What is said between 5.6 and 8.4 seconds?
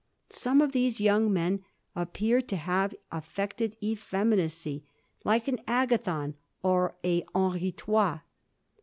Agathon or a Henri Trois.